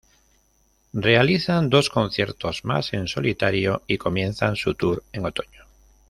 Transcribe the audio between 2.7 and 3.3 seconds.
en